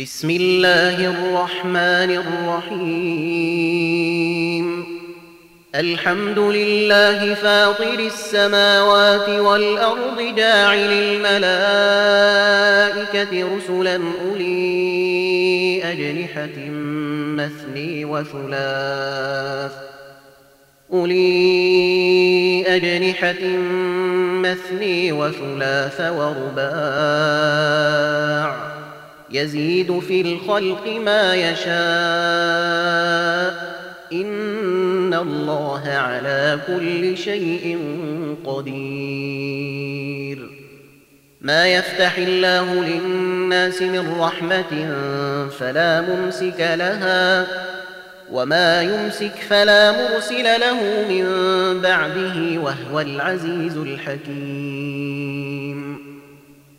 بسم 0.00 0.30
الله 0.30 1.06
الرحمن 1.06 2.10
الرحيم. 2.70 3.86
الحمد 5.74 6.38
لله 6.38 7.34
فاطر 7.34 7.98
السماوات 7.98 9.28
والأرض 9.28 10.34
جاعل 10.36 10.92
الملائكة 10.92 11.96
رسلا 13.56 14.00
أولي 14.24 15.82
أجنحة 15.92 16.70
مثني 17.40 18.04
وثلاث. 18.04 19.72
أولي 20.92 22.64
أجنحة 22.66 23.42
مثني 24.44 25.12
وثلاث 25.12 26.00
ورباع. 26.00 26.76
يزيد 29.30 29.98
في 29.98 30.20
الخلق 30.20 31.00
ما 31.04 31.34
يشاء. 31.34 31.66
إن 34.12 35.14
الله 35.14 35.88
على 35.88 36.58
كل 36.66 37.18
شيء 37.18 37.78
قدير. 38.46 40.50
ما 41.40 41.68
يفتح 41.68 42.18
الله 42.18 42.74
للناس 42.74 43.82
من 43.82 44.20
رحمة 44.20 44.94
فلا 45.58 46.00
ممسك 46.00 46.60
لها 46.60 47.46
وما 48.32 48.82
يمسك 48.82 49.34
فلا 49.48 49.92
مرسل 49.92 50.60
له 50.60 51.06
من 51.08 51.24
بعده 51.80 52.60
وهو 52.60 53.00
العزيز 53.00 53.76
الحكيم. 53.76 55.85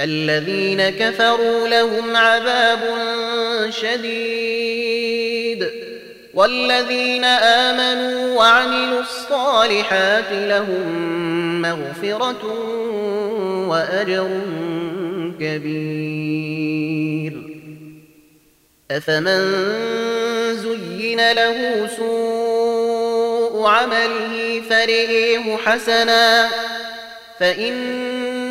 الذين 0.00 0.90
كفروا 0.90 1.68
لهم 1.68 2.16
عذاب 2.16 2.80
شديد 3.70 5.70
والذين 6.34 7.24
آمنوا 7.24 8.38
وعملوا 8.38 9.00
الصالحات 9.00 10.32
لهم 10.32 11.62
مغفرة 11.62 12.44
وأجر 13.68 14.40
كبير. 15.40 17.32
أفمن 18.90 19.42
زين 20.56 21.32
له 21.32 21.88
سوء 21.96 23.66
عمله 23.66 24.62
فرئيه 24.70 25.56
حسنا 25.56 26.48
فإن 27.40 27.74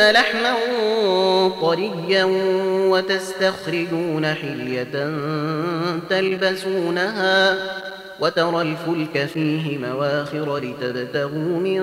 لحما 0.00 0.54
طريا 1.60 2.24
وتستخرجون 2.90 4.26
حلية 4.26 5.10
تلبسونها 6.10 7.56
وترى 8.20 8.62
الفلك 8.62 9.26
فيه 9.26 9.78
مواخر 9.78 10.58
لتبتغوا 10.58 11.60
من 11.60 11.82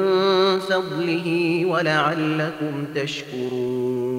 فضله 0.60 1.62
ولعلكم 1.66 2.86
تشكرون 2.96 4.17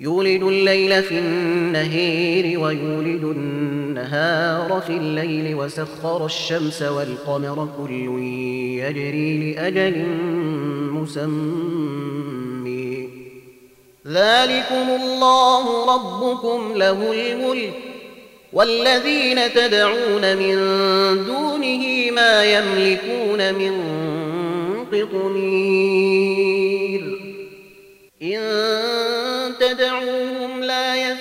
يولد 0.00 0.42
الليل 0.42 1.02
في 1.02 1.18
النهير 1.18 2.60
ويولد 2.60 3.24
النهار 3.24 4.82
في 4.86 4.92
الليل 4.92 5.54
وسخر 5.54 6.26
الشمس 6.26 6.82
والقمر 6.82 7.68
كل 7.78 7.90
يجري 8.80 9.52
لأجل 9.54 10.06
مسمي 10.92 11.80
ذلكم 14.06 14.90
الله 15.02 15.94
ربكم 15.94 16.72
له 16.74 17.12
الملك 17.12 17.72
والذين 18.52 19.52
تدعون 19.54 20.36
من 20.36 20.56
دونه 21.26 22.10
ما 22.10 22.44
يملكون 22.44 23.54
من 23.54 23.72
قطمير. 24.92 26.40
إن 28.22 28.89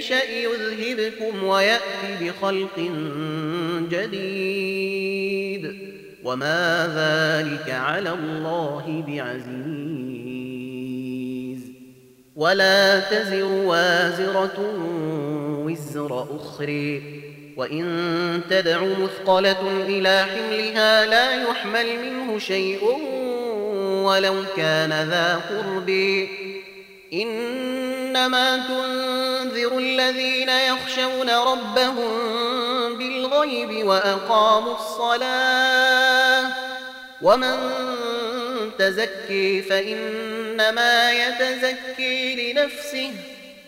يشأ 0.00 0.24
يذهبكم 0.24 1.44
ويأتي 1.44 2.16
بخلق 2.20 2.90
جديد. 3.90 5.64
وما 6.24 6.86
ذلك 6.96 7.70
على 7.70 8.10
الله 8.10 9.04
بعزيز. 9.08 9.60
ولا 12.36 13.00
تزر 13.00 13.44
وازرة 13.44 14.74
وزر 15.64 16.26
أخرى 16.36 17.02
وإن 17.56 18.40
تدع 18.50 18.84
مثقلة 18.84 19.84
إلى 19.86 20.24
حملها 20.24 21.06
لا 21.06 21.42
يحمل 21.42 21.86
منه 22.04 22.38
شيء 22.38 22.84
ولو 24.04 24.34
كان 24.56 24.90
ذا 25.08 25.34
قرب. 25.34 25.90
إنما 27.12 28.56
تنذر 29.70 29.78
الذين 29.78 30.48
يخشون 30.48 31.30
ربهم 31.30 32.18
بالغيب 32.98 33.86
وأقاموا 33.86 34.74
الصلاة 34.74 36.46
ومن 37.22 37.56
تزكي 38.78 39.62
فإنما 39.62 41.12
يتزكي 41.12 42.52
لنفسه 42.52 43.12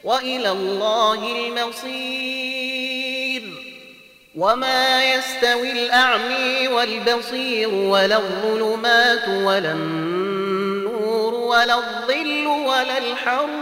وإلى 0.04 0.50
الله 0.50 1.48
المصير 1.48 2.42
وما 4.36 5.14
يستوي 5.14 5.72
الأعمي 5.72 6.68
والبصير 6.68 7.68
ولا 7.68 8.16
الظلمات 8.16 9.28
ولا 9.28 9.72
النور 9.72 11.34
ولا 11.34 11.74
الظل 11.74 12.46
ولا 12.46 12.98
الحرور 12.98 13.61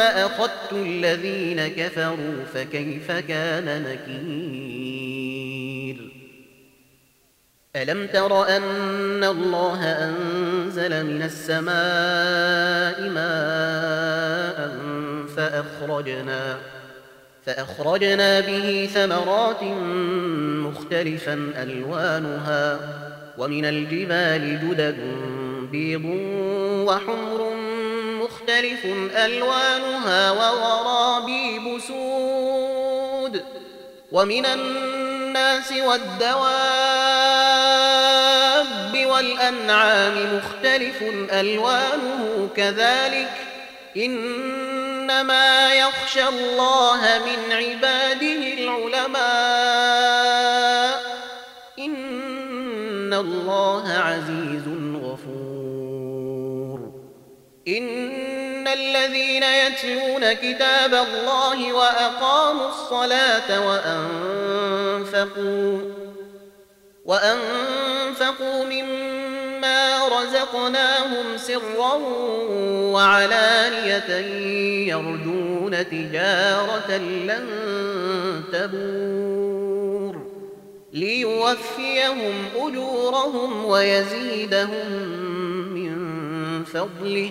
أخذت 0.00 0.72
الذين 0.72 1.68
كفروا 1.68 2.44
فكيف 2.54 3.12
كان 3.12 3.82
نكير؟ 3.82 5.28
ألم 7.76 8.06
تر 8.06 8.48
أن 8.56 9.24
الله 9.24 9.84
أنزل 9.84 11.06
من 11.06 11.22
السماء 11.22 13.00
ماء 13.10 14.78
فأخرجنا 15.36 16.58
فأخرجنا 17.46 18.40
به 18.40 18.88
ثمرات 18.94 19.62
مختلفا 20.64 21.52
ألوانها 21.62 22.78
ومن 23.38 23.64
الجبال 23.64 24.60
جدد 24.68 24.96
بيض 25.72 26.04
وحمر 26.88 27.57
مختلف 28.58 28.84
ألوانها 29.16 30.30
وغرابيب 30.30 31.78
سود 31.78 33.44
ومن 34.12 34.46
الناس 34.46 35.72
والدواب 35.72 36.48
والأنعام 39.06 40.36
مختلف 40.36 41.02
ألوانه 41.32 42.48
كذلك 42.56 43.30
إنما 43.96 45.74
يخشى 45.74 46.28
الله 46.28 47.00
من 47.26 47.52
عباده 47.52 48.54
العلماء 48.58 49.18
إن 51.78 53.14
الله 53.14 53.88
عزيز 53.88 54.68
غفور 55.02 55.68
إن 57.68 57.97
الذين 59.08 59.42
يتلون 59.42 60.32
كتاب 60.32 60.94
الله 60.94 61.72
وأقاموا 61.72 62.68
الصلاة 62.68 63.66
وأنفقوا 65.06 65.80
وأنفقوا 67.04 68.64
مما 68.64 70.08
رزقناهم 70.08 71.36
سرا 71.36 71.94
وعلانية 72.92 74.16
يرجون 74.88 75.88
تجارة 75.90 76.96
لن 76.96 77.46
تبور 78.52 80.28
ليوفيهم 80.92 82.34
أجورهم 82.56 83.64
ويزيدهم 83.64 84.92
من 85.74 85.98
فضله 86.64 87.30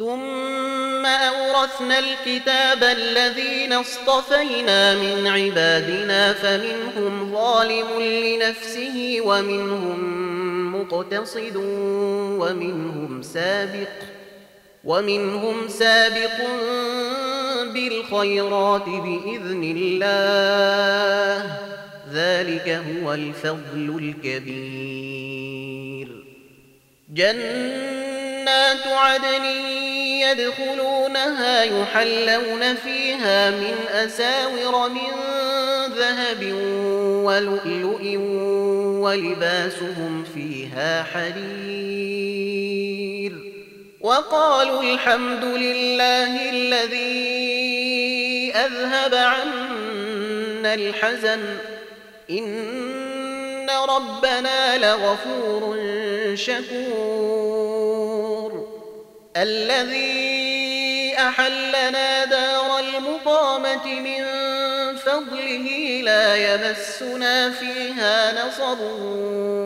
ثم 0.00 1.06
أورثنا 1.06 1.98
الكتاب 1.98 2.84
الذين 2.84 3.72
اصطفينا 3.72 4.94
من 4.94 5.26
عبادنا 5.26 6.32
فمنهم 6.32 7.32
ظالم 7.32 7.86
لنفسه 8.00 9.18
ومنهم 9.20 10.00
مقتصد 10.76 11.56
ومنهم 12.40 13.22
سابق 13.22 13.88
ومنهم 14.84 15.68
سابق 15.68 16.38
بالخيرات 17.74 18.84
بإذن 18.86 19.62
الله. 19.76 21.58
ذلك 22.12 22.68
هو 22.68 23.14
الفضل 23.14 24.14
الكبير. 24.24 26.08
جنات 27.10 28.86
عدن 28.86 29.44
يدخلونها 30.20 31.62
يحلون 31.62 32.74
فيها 32.74 33.50
من 33.50 33.74
أساور 33.92 34.88
من 34.88 35.10
ذهب 35.96 36.52
ولؤلؤ 37.24 38.02
ولباسهم 39.00 40.24
فيها 40.34 41.02
حرير. 41.02 41.40
وقالوا 44.00 44.82
الحمد 44.82 45.44
لله 45.44 46.50
الذي 46.50 48.52
أذهب 48.54 49.14
عنا 49.14 50.74
الحزن. 50.74 51.40
إن 52.30 53.70
ربنا 53.88 54.78
لغفور 54.78 55.78
شكور. 56.34 57.79
الذي 59.36 61.14
أحلنا 61.18 62.24
دار 62.24 62.78
المقامة 62.78 64.00
من 64.00 64.24
فضله 64.96 66.00
لا 66.04 66.36
يمسنا 66.36 67.50
فيها 67.50 68.46
نصب 68.46 68.80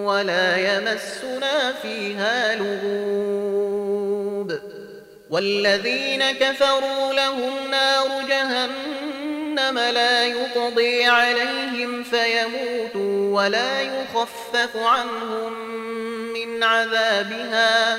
ولا 0.04 0.56
يمسنا 0.56 1.73
فيها 1.83 2.54
لغوب. 2.56 3.54
والذين 5.30 6.33
كفروا 6.33 7.12
لهم 7.12 7.71
نار 7.71 8.09
جهنم 8.28 9.78
لا 9.78 10.26
يقضي 10.26 11.04
عليهم 11.04 12.04
فيموتوا 12.04 13.42
ولا 13.42 13.80
يخفف 13.80 14.76
عنهم 14.76 15.52
من 16.33 16.62
عذابها. 16.62 17.99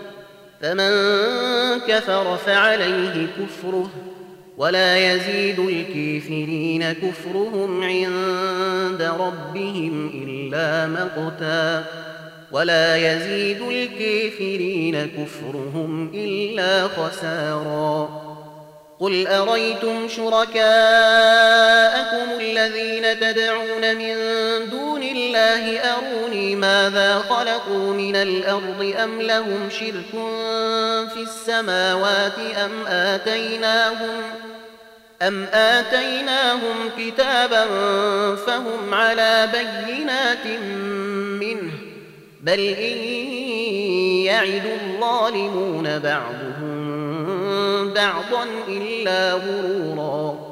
فمن 0.61 0.91
كفر 1.87 2.37
فعليه 2.37 3.27
كفره 3.39 3.89
ولا 4.57 5.13
يزيد 5.13 5.59
الكافرين 5.59 6.91
كفرهم 6.91 7.83
عند 7.83 9.01
ربهم 9.01 10.11
إلا 10.13 10.87
مقتا 10.87 11.85
ولا 12.51 12.97
يزيد 12.97 13.61
الكافرين 13.61 15.07
كفرهم 15.07 16.11
إلا 16.13 16.87
خسارا 16.87 18.21
قل 18.99 19.27
أريتم 19.27 20.07
شركاءكم 20.07 20.61
الذين 22.39 23.19
تدعون 23.19 23.95
من 23.95 24.15
الله 25.51 25.79
أروني 25.79 26.55
ماذا 26.55 27.23
خلقوا 27.29 27.93
من 27.93 28.15
الأرض 28.15 28.93
أم 29.03 29.21
لهم 29.21 29.69
شرك 29.69 30.11
في 31.13 31.21
السماوات 31.21 32.39
أم 32.39 32.87
آتيناهم 32.87 34.21
أم 35.21 35.45
آتيناهم 35.53 36.89
كتابا 36.97 37.65
فهم 38.35 38.93
على 38.93 39.49
بينات 39.53 40.61
منه 41.41 41.71
بل 42.41 42.59
إن 42.59 42.97
يعد 44.25 44.65
الظالمون 44.65 45.99
بعضهم 45.99 47.93
بعضا 47.93 48.45
إلا 48.67 49.33
غرورا 49.33 50.51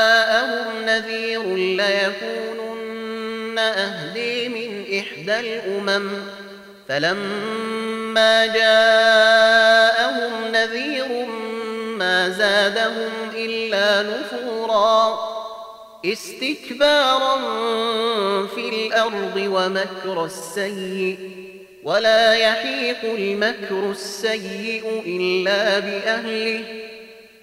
نذير 1.01 1.55
ليكونن 1.55 3.59
أهدي 3.59 4.49
من 4.49 4.99
إحدى 4.99 5.39
الأمم. 5.39 6.09
فلما 6.89 8.45
جاءهم 8.45 10.51
نذير 10.51 11.25
ما 11.97 12.29
زادهم 12.29 13.09
إلا 13.35 14.03
نفورا. 14.03 15.31
استكبارا 16.05 17.37
في 18.47 18.69
الأرض 18.69 19.35
ومكر 19.35 20.25
السيئ 20.25 21.17
ولا 21.83 22.33
يحيق 22.33 22.97
المكر 23.03 23.91
السيء 23.91 25.01
إلا 25.05 25.79
بأهله. 25.79 26.90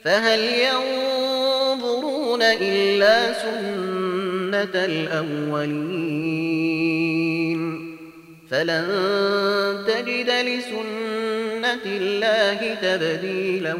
فهل 0.09 0.41
ينظرون 0.41 2.43
إلا 2.43 3.33
سنة 3.33 4.85
الأولين 4.85 6.39
فلن 8.51 8.87
تجد 9.87 10.31
لسنة 10.31 11.85
الله 11.87 12.75
تبديلا 12.75 13.75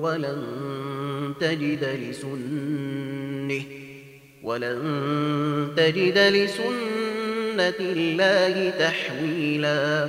ولن 0.00 0.42
تجد 1.40 1.84
لسنه 1.84 3.62
ولن 4.42 4.78
تجد 5.76 6.18
لسنة 6.18 7.78
الله 7.80 8.72
تحويلا 8.78 10.08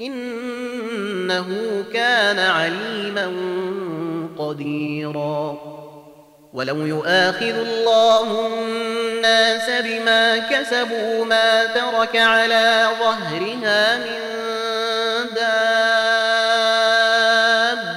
إنه 0.00 1.46
كان 1.92 2.38
عليما 2.38 3.32
قديرا. 4.38 5.70
ولو 6.52 6.86
يؤاخذ 6.86 7.54
الله 7.54 8.46
الناس 8.46 9.70
بما 9.84 10.38
كسبوا 10.38 11.24
ما 11.24 11.64
ترك 11.64 12.16
على 12.16 12.88
ظهرها 13.00 13.98
من 13.98 14.20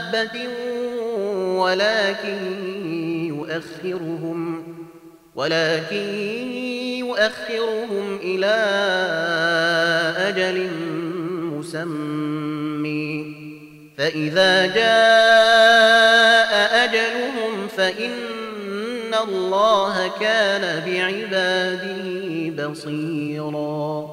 دابة 0.03 0.47
ولكن 1.59 2.37
يؤخرهم 3.27 4.63
ولكن 5.35 6.13
يؤخرهم 6.99 8.19
إلى 8.23 8.55
أجل 10.17 10.69
مسمي 11.73 13.35
فإذا 13.97 14.65
جاء 14.65 16.53
أجلهم 16.83 17.67
فإن 17.77 19.13
الله 19.23 20.11
كان 20.19 20.83
بعباده 20.85 22.67
بصيراً. 22.67 24.12